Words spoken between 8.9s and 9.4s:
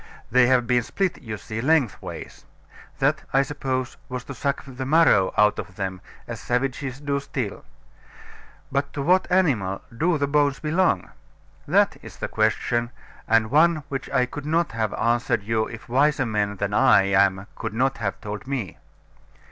to what